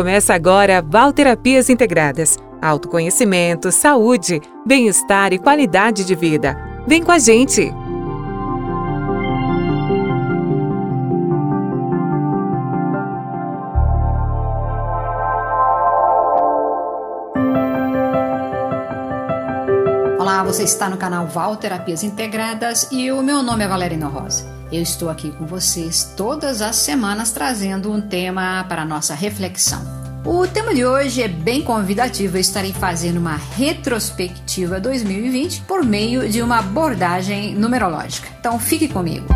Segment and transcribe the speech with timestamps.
[0.00, 2.38] Começa agora Valterapias Integradas.
[2.62, 6.56] Autoconhecimento, saúde, bem-estar e qualidade de vida.
[6.86, 7.70] Vem com a gente!
[20.18, 24.59] Olá, você está no canal Val Terapias Integradas e o meu nome é Valerina Rosa.
[24.72, 29.82] Eu estou aqui com vocês todas as semanas trazendo um tema para nossa reflexão.
[30.24, 32.36] O tema de hoje é bem convidativo.
[32.36, 38.28] Eu estarei fazendo uma retrospectiva 2020 por meio de uma abordagem numerológica.
[38.38, 39.26] Então fique comigo.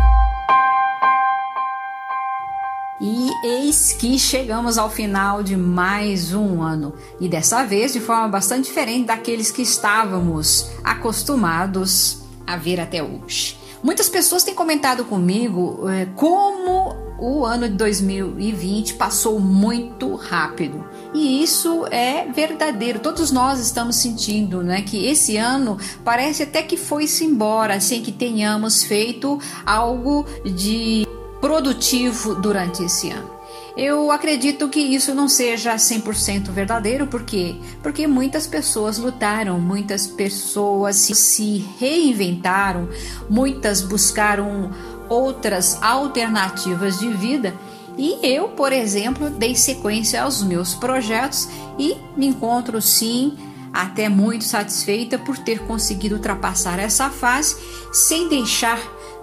[3.01, 8.29] E eis que chegamos ao final de mais um ano, e dessa vez de forma
[8.29, 13.64] bastante diferente daqueles que estávamos acostumados a ver até hoje.
[13.83, 20.83] Muitas pessoas têm comentado comigo é, como o ano de 2020 passou muito rápido.
[21.13, 22.99] E isso é verdadeiro.
[22.99, 28.11] Todos nós estamos sentindo, né, que esse ano parece até que foi-se embora sem que
[28.11, 31.07] tenhamos feito algo de
[31.39, 33.34] produtivo durante esse ano.
[33.77, 37.55] Eu acredito que isso não seja 100% verdadeiro, por quê?
[37.83, 42.87] Porque muitas pessoas lutaram, muitas pessoas se reinventaram,
[43.29, 44.71] muitas buscaram
[45.09, 47.53] outras alternativas de vida.
[47.97, 53.37] E eu, por exemplo, dei sequência aos meus projetos e me encontro sim
[53.73, 57.57] até muito satisfeita por ter conseguido ultrapassar essa fase
[57.91, 58.79] sem deixar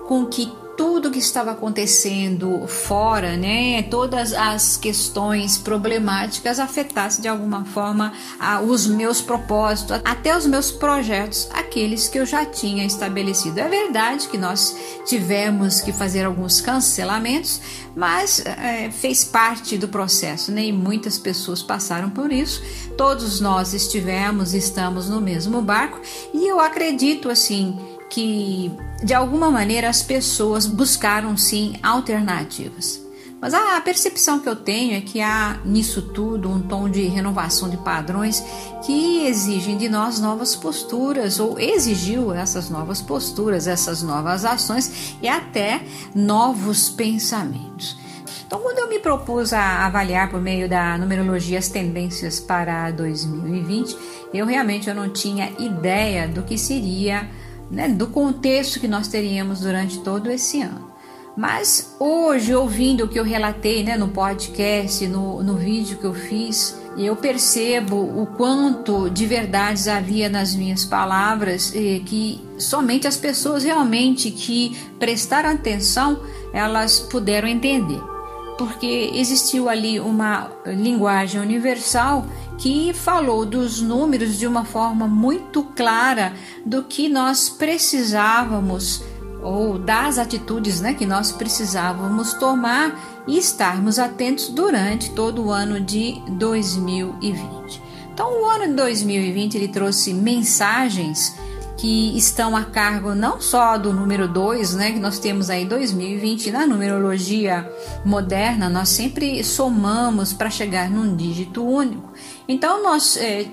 [0.06, 7.64] com que tudo que estava acontecendo fora, né, todas as questões problemáticas afetassem de alguma
[7.64, 13.60] forma a, os meus propósitos, até os meus projetos, aqueles que eu já tinha estabelecido.
[13.60, 17.60] É verdade que nós tivemos que fazer alguns cancelamentos,
[17.94, 22.60] mas é, fez parte do processo, né, e muitas pessoas passaram por isso.
[22.96, 26.00] Todos nós estivemos, estamos no mesmo barco,
[26.34, 27.78] e eu acredito assim
[28.10, 28.70] que
[29.02, 33.02] de alguma maneira as pessoas buscaram sim alternativas.
[33.40, 37.68] Mas a percepção que eu tenho é que há nisso tudo um tom de renovação
[37.68, 38.40] de padrões
[38.86, 45.26] que exigem de nós novas posturas, ou exigiu essas novas posturas, essas novas ações e
[45.26, 45.82] até
[46.14, 47.98] novos pensamentos.
[48.46, 53.96] Então, quando eu me propus a avaliar por meio da numerologia as tendências para 2020,
[54.32, 57.28] eu realmente eu não tinha ideia do que seria
[57.72, 60.92] né, do contexto que nós teríamos durante todo esse ano.
[61.34, 66.12] Mas hoje, ouvindo o que eu relatei né, no podcast, no, no vídeo que eu
[66.12, 73.64] fiz, eu percebo o quanto de verdades havia nas minhas palavras, que somente as pessoas
[73.64, 76.20] realmente que prestaram atenção,
[76.52, 78.12] elas puderam entender
[78.58, 82.24] porque existiu ali uma linguagem universal
[82.58, 86.32] que falou dos números de uma forma muito clara
[86.64, 89.02] do que nós precisávamos
[89.42, 95.80] ou das atitudes né, que nós precisávamos tomar e estarmos atentos durante todo o ano
[95.80, 97.82] de 2020.
[98.12, 101.34] Então, o ano de 2020 ele trouxe mensagens
[101.76, 106.50] que estão a cargo não só do número 2, né, que nós temos aí 2020
[106.50, 107.70] na numerologia
[108.04, 112.12] moderna, nós sempre somamos para chegar num dígito único.
[112.46, 113.46] Então nós é,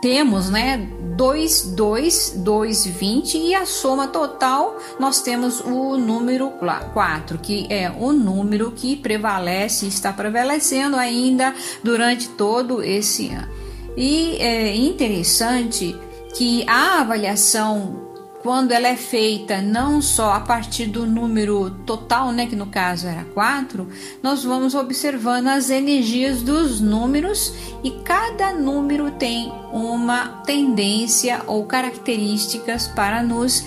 [0.00, 7.38] temos, né, 2, 2, 2, 20 e a soma total nós temos o número 4,
[7.38, 13.48] que é o número que prevalece, está prevalecendo ainda durante todo esse ano.
[13.96, 15.98] E é interessante
[16.38, 18.06] que a avaliação
[18.44, 23.08] quando ela é feita não só a partir do número total, né, que no caso
[23.08, 23.88] era 4,
[24.22, 32.86] nós vamos observando as energias dos números e cada número tem uma tendência ou características
[32.86, 33.64] para nos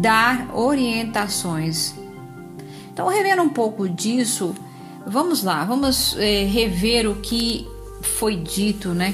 [0.00, 1.94] dar orientações.
[2.90, 4.54] Então, revendo um pouco disso,
[5.06, 7.68] vamos lá, vamos é, rever o que
[8.00, 9.12] foi dito, né,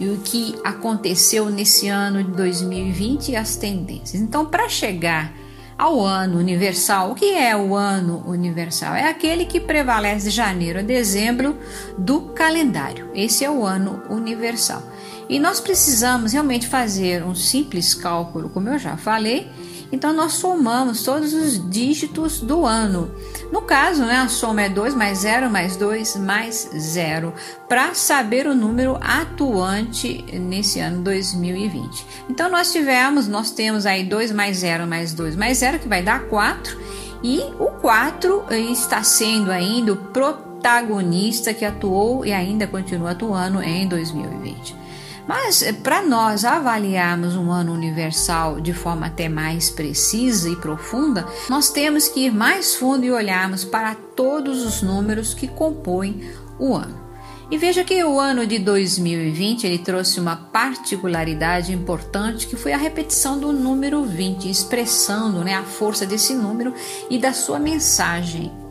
[0.00, 4.20] e o que aconteceu nesse ano de 2020 e as tendências.
[4.20, 5.32] Então, para chegar
[5.76, 8.94] ao ano universal, o que é o ano universal?
[8.94, 11.56] É aquele que prevalece de janeiro a dezembro
[11.96, 13.08] do calendário.
[13.14, 14.82] Esse é o ano universal.
[15.28, 19.48] E nós precisamos realmente fazer um simples cálculo, como eu já falei,
[19.90, 23.10] então nós somamos todos os dígitos do ano.
[23.50, 27.32] No caso, né, a soma é 2 mais 0 mais 2 mais 0,
[27.68, 32.06] para saber o número atuante nesse ano 2020.
[32.28, 36.02] Então nós tivemos, nós temos aí 2 mais 0 mais 2 mais 0, que vai
[36.02, 36.78] dar 4,
[37.22, 43.88] e o 4 está sendo ainda o protagonista que atuou e ainda continua atuando em
[43.88, 44.87] 2020.
[45.28, 51.26] Mas eh, para nós avaliarmos um ano universal de forma até mais precisa e profunda,
[51.50, 56.22] nós temos que ir mais fundo e olharmos para todos os números que compõem
[56.58, 57.06] o ano.
[57.50, 62.78] E veja que o ano de 2020 ele trouxe uma particularidade importante que foi a
[62.78, 66.74] repetição do número 20, expressando né, a força desse número
[67.08, 68.67] e da sua mensagem.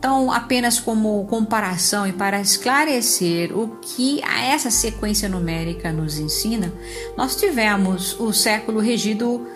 [0.00, 6.72] Então, apenas como comparação e para esclarecer o que essa sequência numérica nos ensina,
[7.18, 9.46] nós tivemos o século regido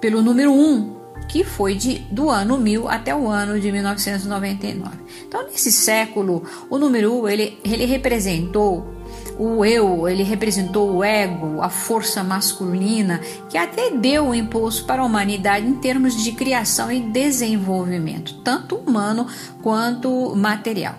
[0.00, 0.96] pelo número 1,
[1.28, 4.96] que foi de, do ano 1000 até o ano de 1999.
[5.28, 8.93] Então, nesse século, o número 1 ele, ele representou
[9.38, 15.02] o eu, ele representou o ego, a força masculina, que até deu o impulso para
[15.02, 19.26] a humanidade em termos de criação e desenvolvimento, tanto humano
[19.62, 20.94] quanto material.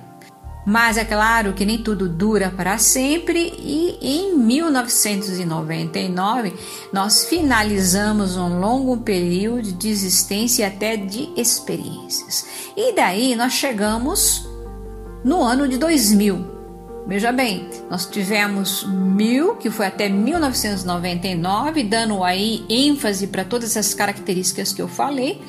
[0.65, 6.55] Mas é claro que nem tudo dura para sempre e em 1999
[6.91, 12.47] nós finalizamos um longo período de existência e até de experiências.
[12.75, 14.49] E daí nós chegamos
[15.23, 16.54] no ano de 2000.
[17.07, 23.93] Veja bem, nós tivemos mil, que foi até 1999, dando aí ênfase para todas essas
[23.93, 25.39] características que eu falei.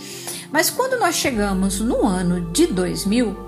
[0.53, 3.47] Mas quando nós chegamos no ano de 2000,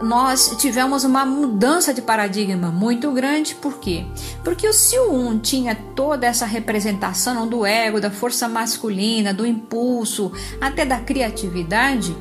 [0.00, 4.06] nós tivemos uma mudança de paradigma muito grande, por quê?
[4.44, 10.30] Porque o Sil 1 tinha toda essa representação do ego, da força masculina, do impulso,
[10.60, 12.16] até da criatividade,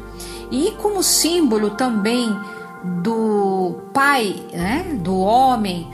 [0.49, 2.35] e como símbolo também
[3.03, 3.26] do
[3.97, 5.89] pai, né, do homem,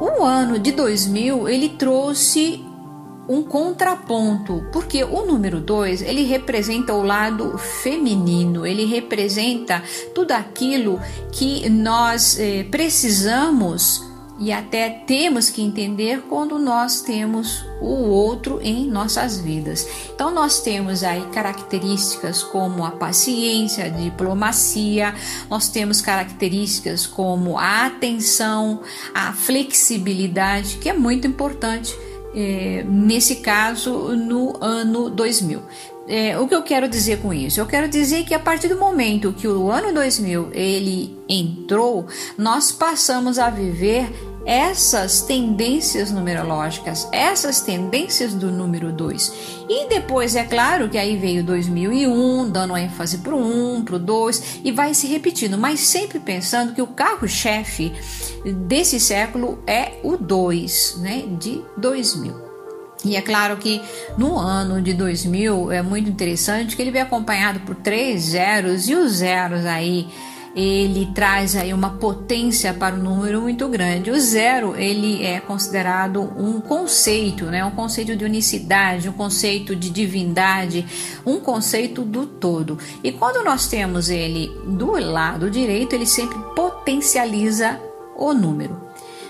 [0.00, 2.64] o ano de 2000 ele trouxe
[3.28, 9.82] um contraponto, porque o número 2, ele representa o lado feminino, ele representa
[10.14, 10.98] tudo aquilo
[11.30, 14.05] que nós eh, precisamos
[14.38, 19.86] e até temos que entender quando nós temos o outro em nossas vidas.
[20.14, 25.14] Então nós temos aí características como a paciência, a diplomacia,
[25.48, 28.82] nós temos características como a atenção,
[29.14, 31.96] a flexibilidade, que é muito importante
[32.34, 35.62] é, nesse caso no ano 2000.
[36.08, 37.58] É, o que eu quero dizer com isso?
[37.58, 42.06] Eu quero dizer que a partir do momento que o ano 2000 ele entrou,
[42.38, 44.08] nós passamos a viver
[44.46, 49.66] essas tendências numerológicas, essas tendências do número 2.
[49.68, 53.98] E depois, é claro que aí veio 2001, dando ênfase para o 1, para o
[53.98, 57.92] 2, e vai se repetindo, mas sempre pensando que o carro-chefe
[58.68, 62.46] desse século é o 2, né, de 2000.
[63.04, 63.82] E é claro que
[64.16, 68.94] no ano de 2000 é muito interessante que ele vem acompanhado por três zeros e
[68.94, 70.08] os zeros aí
[70.56, 74.10] ele traz aí uma potência para o número muito grande.
[74.10, 77.62] O zero ele é considerado um conceito, né?
[77.62, 80.86] Um conceito de unicidade, um conceito de divindade,
[81.26, 82.78] um conceito do todo.
[83.04, 87.78] E quando nós temos ele do lado direito, ele sempre potencializa
[88.16, 88.85] o número.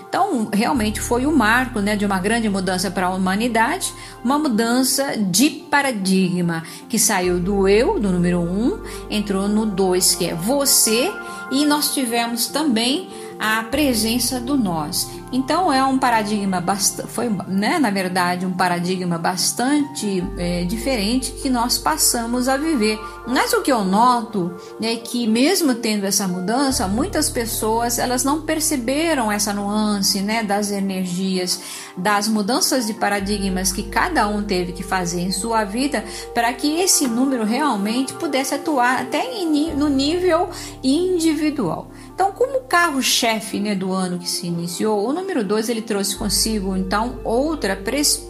[0.09, 3.93] Então, realmente foi o um marco né, de uma grande mudança para a humanidade,
[4.23, 10.15] uma mudança de paradigma que saiu do eu, do número 1, um, entrou no 2,
[10.15, 11.11] que é você,
[11.51, 15.07] e nós tivemos também a presença do nós.
[15.31, 21.49] Então é um paradigma bastante, foi, né, na verdade, um paradigma bastante é, diferente que
[21.49, 22.97] nós passamos a viver.
[23.27, 28.41] Mas o que eu noto é que mesmo tendo essa mudança, muitas pessoas elas não
[28.41, 31.59] perceberam essa nuance, né, das energias,
[31.97, 36.79] das mudanças de paradigmas que cada um teve que fazer em sua vida para que
[36.79, 39.27] esse número realmente pudesse atuar até
[39.75, 40.49] no nível
[40.81, 41.91] individual.
[42.17, 46.75] Então, como carro-chefe né, do ano que se iniciou, o número 2 ele trouxe consigo
[46.75, 47.75] então outra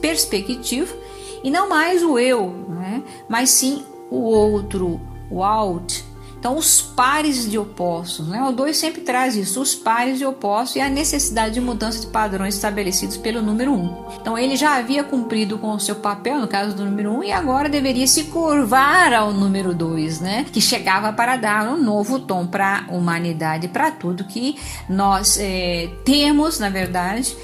[0.01, 0.93] perspectiva
[1.41, 4.99] e não mais o eu, né, mas sim o outro,
[5.31, 6.03] o out,
[6.39, 8.41] então, os pares de opostos, né?
[8.43, 12.07] O 2 sempre traz isso, os pares de opostos e a necessidade de mudança de
[12.07, 13.75] padrões estabelecidos pelo número 1.
[13.75, 14.05] Um.
[14.21, 17.23] Então, ele já havia cumprido com o seu papel, no caso do número 1, um,
[17.23, 20.45] e agora deveria se curvar ao número 2, né?
[20.51, 25.89] Que chegava para dar um novo tom para a humanidade, para tudo que nós é,
[26.05, 27.35] temos, na verdade,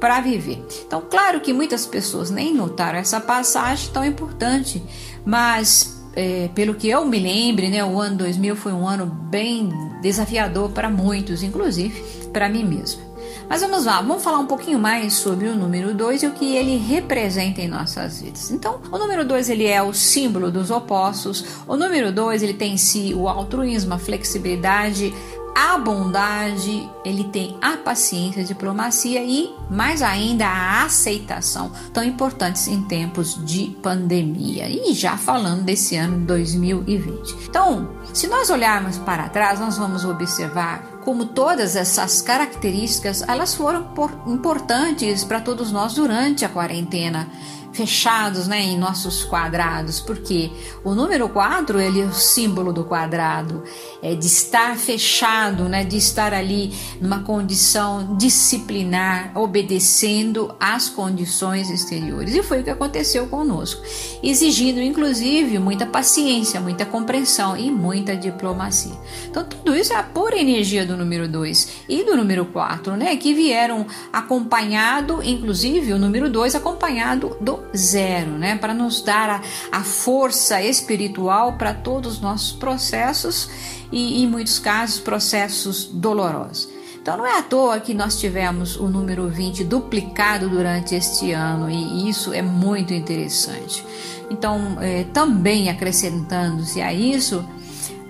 [0.00, 0.64] para viver.
[0.86, 4.82] Então, claro que muitas pessoas nem notaram essa passagem tão importante,
[5.24, 9.70] mas é, pelo que eu me lembre, né, o ano 2000 foi um ano bem
[10.00, 13.08] desafiador para muitos, inclusive para mim mesma.
[13.48, 16.54] Mas vamos lá, vamos falar um pouquinho mais sobre o número 2 e o que
[16.54, 18.50] ele representa em nossas vidas.
[18.50, 21.44] Então, o número 2 ele é o símbolo dos opostos.
[21.66, 25.14] O número 2 ele tem em si o altruísmo, a flexibilidade,
[25.60, 32.68] a bondade, ele tem a paciência, a diplomacia e, mais ainda, a aceitação, tão importantes
[32.68, 34.68] em tempos de pandemia.
[34.68, 37.48] E já falando desse ano 2020.
[37.48, 43.92] Então, se nós olharmos para trás, nós vamos observar como todas essas características elas foram
[44.28, 47.28] importantes para todos nós durante a quarentena
[47.78, 50.50] fechados né, em nossos quadrados, porque
[50.82, 53.62] o número 4 ele é o símbolo do quadrado,
[54.02, 62.34] é de estar fechado, né, de estar ali numa condição disciplinar, obedecendo às condições exteriores.
[62.34, 63.80] E foi o que aconteceu conosco,
[64.24, 68.98] exigindo inclusive muita paciência, muita compreensão e muita diplomacia.
[69.30, 73.16] Então tudo isso é a pura energia do número 2 e do número 4, né,
[73.16, 78.56] que vieram acompanhado, inclusive o número 2 acompanhado do zero, né?
[78.56, 83.50] Para nos dar a, a força espiritual para todos os nossos processos
[83.92, 86.68] e, em muitos casos, processos dolorosos.
[87.00, 91.70] Então não é à toa que nós tivemos o número 20 duplicado durante este ano
[91.70, 93.82] e isso é muito interessante.
[94.30, 97.42] Então, é, também acrescentando-se a isso,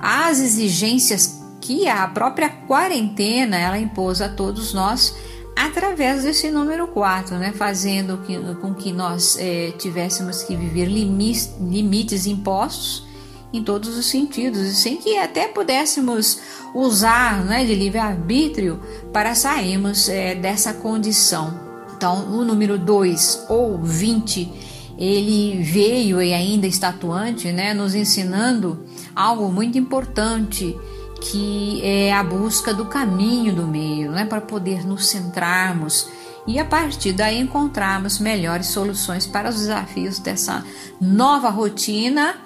[0.00, 5.14] as exigências que a própria quarentena ela impôs a todos nós
[5.58, 11.50] através desse número 4, né, fazendo que, com que nós é, tivéssemos que viver limites,
[11.60, 13.06] limites impostos
[13.52, 16.38] em todos os sentidos, e sem que até pudéssemos
[16.74, 18.80] usar né, de livre-arbítrio
[19.12, 21.58] para sairmos é, dessa condição.
[21.96, 24.52] Então, o número 2 ou 20,
[24.96, 28.78] ele veio e ainda está atuante, né, nos ensinando
[29.16, 30.76] algo muito importante
[31.20, 36.08] que é a busca do caminho do meio, né, para poder nos centrarmos
[36.46, 40.64] e a partir daí encontrarmos melhores soluções para os desafios dessa
[41.00, 42.36] nova rotina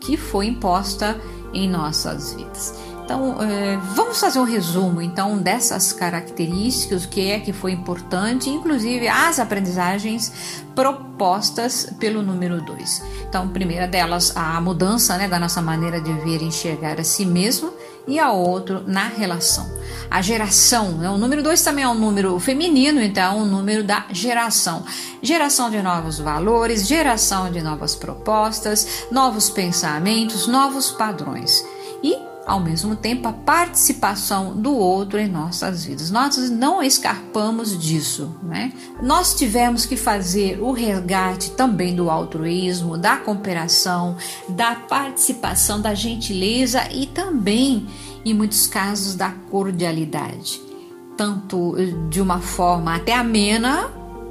[0.00, 1.18] que foi imposta
[1.54, 2.74] em nossas vidas.
[3.06, 8.50] Então, é, vamos fazer um resumo então dessas características, o que é que foi importante,
[8.50, 13.02] inclusive as aprendizagens propostas pelo número 2.
[13.28, 17.24] Então, primeira delas, a mudança né, da nossa maneira de ver e enxergar a si
[17.24, 17.72] mesmo
[18.06, 19.70] e a outro na relação.
[20.10, 21.10] A geração, né?
[21.10, 24.84] o número 2 também é um número feminino, então é um número da geração.
[25.20, 31.64] Geração de novos valores, geração de novas propostas, novos pensamentos, novos padrões.
[32.02, 36.10] E ao mesmo tempo a participação do outro em nossas vidas.
[36.12, 38.72] Nós não escapamos disso, né?
[39.02, 44.16] Nós tivemos que fazer o resgate também do altruísmo, da cooperação,
[44.48, 47.88] da participação, da gentileza e também,
[48.24, 50.62] em muitos casos, da cordialidade,
[51.16, 51.74] tanto
[52.08, 53.90] de uma forma até amena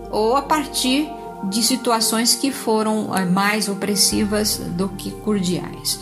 [0.10, 1.10] ou a partir
[1.50, 6.00] de situações que foram eh, mais opressivas do que cordiais.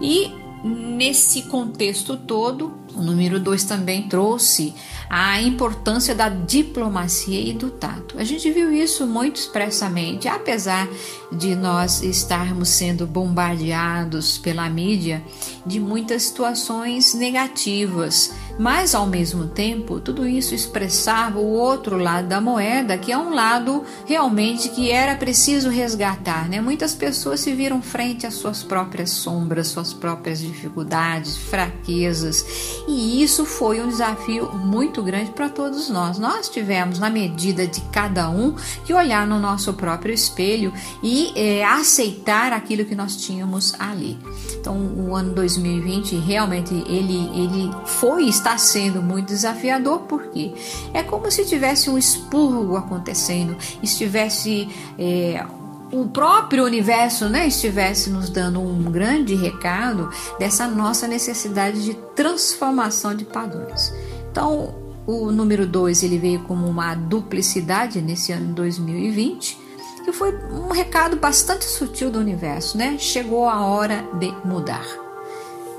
[0.00, 4.74] E Nesse contexto todo, o número 2 também trouxe
[5.08, 8.18] a importância da diplomacia e do tato.
[8.18, 10.88] A gente viu isso muito expressamente, apesar
[11.30, 15.22] de nós estarmos sendo bombardeados pela mídia
[15.64, 22.40] de muitas situações negativas mas ao mesmo tempo, tudo isso expressava o outro lado da
[22.40, 26.48] moeda, que é um lado realmente que era preciso resgatar.
[26.48, 26.60] Né?
[26.60, 32.44] Muitas pessoas se viram frente às suas próprias sombras, suas próprias dificuldades, fraquezas,
[32.88, 36.18] e isso foi um desafio muito grande para todos nós.
[36.18, 40.72] Nós tivemos, na medida de cada um, que olhar no nosso próprio espelho
[41.02, 44.18] e é, aceitar aquilo que nós tínhamos ali.
[44.58, 50.54] Então, o ano 2020 realmente ele, ele foi está sendo muito desafiador porque
[50.94, 55.44] é como se tivesse um expurgo acontecendo, estivesse é,
[55.90, 63.16] o próprio universo né, estivesse nos dando um grande recado dessa nossa necessidade de transformação
[63.16, 63.92] de padrões.
[64.30, 64.74] Então,
[65.04, 69.58] o número 2 ele veio como uma duplicidade nesse ano 2020,
[70.04, 72.96] que foi um recado bastante sutil do universo, né?
[72.96, 75.05] Chegou a hora de mudar.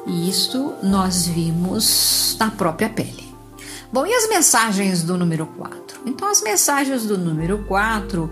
[0.07, 3.27] E isso nós vimos na própria pele.
[3.91, 6.01] Bom, e as mensagens do número 4?
[6.05, 8.31] Então, as mensagens do número 4,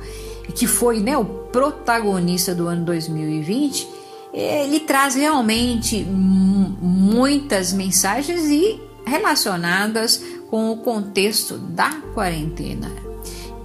[0.54, 3.88] que foi né, o protagonista do ano 2020,
[4.34, 12.92] ele traz realmente muitas mensagens e relacionadas com o contexto da quarentena,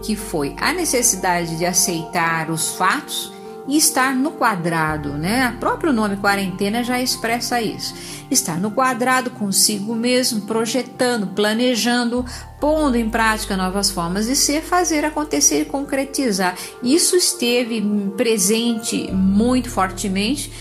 [0.02, 3.32] que foi a necessidade de aceitar os fatos
[3.68, 5.52] e estar no quadrado, né?
[5.56, 7.94] O próprio nome quarentena já expressa isso.
[8.30, 12.24] Estar no quadrado consigo mesmo, projetando, planejando,
[12.60, 16.56] pondo em prática novas formas de ser, fazer acontecer e concretizar.
[16.82, 17.82] Isso esteve
[18.16, 20.52] presente muito fortemente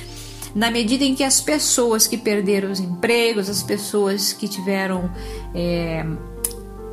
[0.54, 5.12] na medida em que as pessoas que perderam os empregos, as pessoas que tiveram
[5.54, 6.06] é,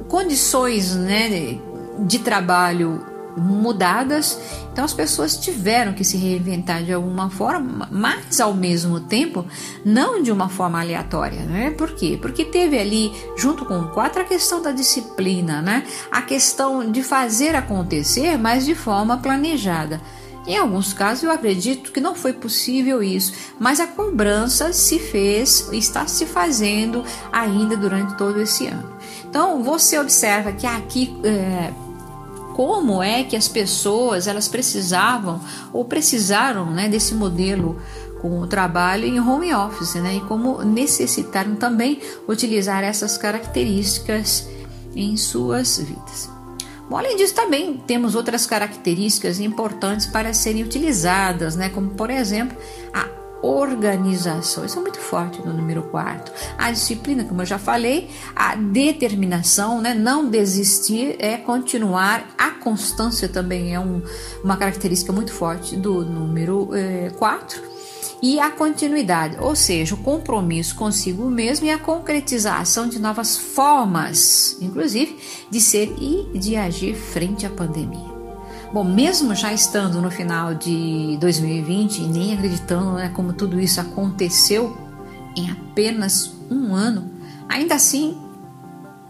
[0.09, 1.59] condições né,
[2.01, 4.39] de trabalho mudadas,
[4.73, 9.45] então as pessoas tiveram que se reinventar de alguma forma, mas ao mesmo tempo
[9.85, 11.71] não de uma forma aleatória, né?
[11.71, 12.19] Por quê?
[12.21, 15.85] Porque teve ali, junto com quatro, a questão da disciplina, né?
[16.11, 20.01] A questão de fazer acontecer, mas de forma planejada.
[20.47, 25.69] Em alguns casos eu acredito que não foi possível isso, mas a cobrança se fez,
[25.73, 28.97] está se fazendo ainda durante todo esse ano.
[29.29, 31.73] Então você observa que aqui é,
[32.57, 35.39] como é que as pessoas elas precisavam
[35.75, 37.79] ou precisaram né, desse modelo
[38.23, 44.49] com o trabalho em home office, né, e como necessitaram também utilizar essas características
[44.95, 46.31] em suas vidas.
[46.89, 52.57] Bom, além disso, também temos outras características importantes para serem utilizadas, né, como por exemplo
[52.91, 53.07] a
[53.43, 54.65] organização.
[54.65, 56.33] Isso é muito forte no número 4.
[56.59, 59.95] A disciplina, como eu já falei, a determinação, né?
[59.95, 62.35] não desistir, é continuar.
[62.37, 64.03] A constância também é um,
[64.43, 66.71] uma característica muito forte do número
[67.19, 67.63] 4.
[67.63, 67.77] Eh,
[68.23, 74.57] e a continuidade, ou seja, o compromisso consigo mesmo e a concretização de novas formas,
[74.61, 75.19] inclusive,
[75.51, 78.16] de ser e de agir frente à pandemia.
[78.77, 83.81] Bom, mesmo já estando no final de 2020 e nem acreditando né, como tudo isso
[83.81, 84.77] aconteceu
[85.35, 87.11] em apenas um ano,
[87.49, 88.19] ainda assim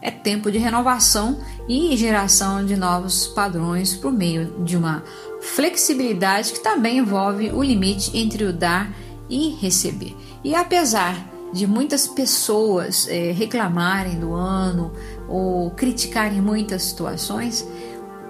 [0.01, 5.03] é tempo de renovação e geração de novos padrões por meio de uma
[5.41, 8.95] flexibilidade que também envolve o limite entre o dar
[9.29, 10.17] e receber.
[10.45, 14.93] E apesar de muitas pessoas é, reclamarem do ano
[15.29, 17.67] ou criticarem muitas situações,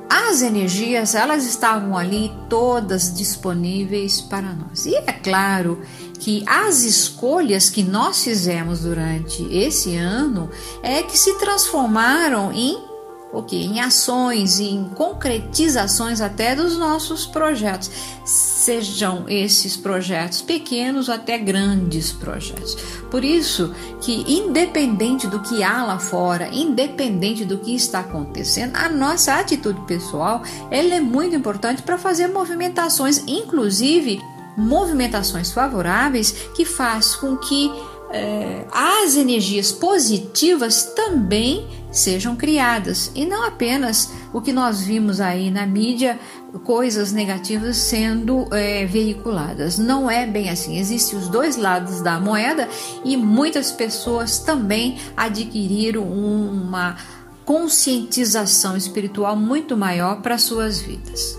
[0.09, 4.87] as energias elas estavam ali todas disponíveis para nós.
[4.87, 5.83] E é claro
[6.19, 10.51] que as escolhas que nós fizemos durante esse ano
[10.83, 12.86] é que se transformaram em
[13.33, 17.91] ok, em ações, em concretizações até dos nossos projetos,
[18.25, 22.77] sejam esses projetos pequenos até grandes projetos.
[23.11, 28.89] Por isso que independente do que há lá fora, independente do que está acontecendo, a
[28.89, 34.21] nossa atitude pessoal, ela é muito importante para fazer movimentações, inclusive
[34.57, 37.71] movimentações favoráveis que faz com que
[38.11, 41.67] é, as energias positivas também
[41.99, 46.19] sejam criadas e não apenas o que nós vimos aí na mídia,
[46.65, 49.79] coisas negativas sendo é, veiculadas.
[49.79, 50.79] Não é bem assim.
[50.79, 52.69] Existem os dois lados da moeda
[53.05, 56.97] e muitas pessoas também adquiriram uma
[57.45, 61.39] conscientização espiritual muito maior para suas vidas.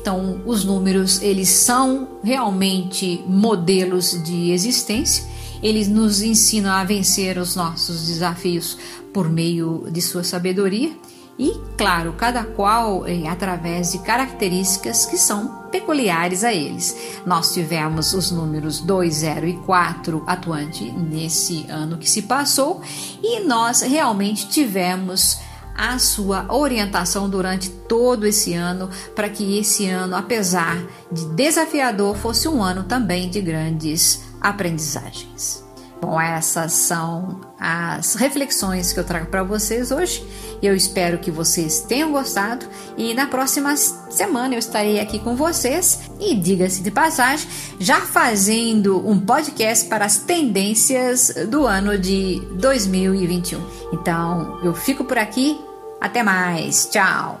[0.00, 5.24] Então, os números eles são realmente modelos de existência
[5.62, 8.78] eles nos ensinam a vencer os nossos desafios
[9.12, 10.92] por meio de sua sabedoria
[11.38, 16.96] e, claro, cada qual é, através de características que são peculiares a eles.
[17.24, 22.82] Nós tivemos os números 2, 0 e 4 atuante nesse ano que se passou
[23.22, 25.38] e nós realmente tivemos
[25.76, 30.76] a sua orientação durante todo esse ano, para que esse ano, apesar
[31.12, 35.68] de desafiador, fosse um ano também de grandes aprendizagens.
[36.00, 40.24] Bom, essas são as reflexões que eu trago para vocês hoje.
[40.62, 46.00] Eu espero que vocês tenham gostado e na próxima semana eu estarei aqui com vocês
[46.20, 47.48] e diga-se de passagem,
[47.80, 53.60] já fazendo um podcast para as tendências do ano de 2021.
[53.92, 55.58] Então, eu fico por aqui.
[56.00, 56.88] Até mais.
[56.92, 57.40] Tchau.